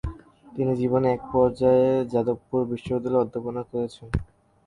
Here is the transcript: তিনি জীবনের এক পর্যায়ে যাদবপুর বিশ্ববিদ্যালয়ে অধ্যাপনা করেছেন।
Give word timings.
তিনি 0.45 0.71
জীবনের 0.81 1.11
এক 1.11 1.21
পর্যায়ে 1.33 1.89
যাদবপুর 2.13 2.61
বিশ্ববিদ্যালয়ে 2.71 3.23
অধ্যাপনা 3.23 3.61
করেছেন। 3.71 4.07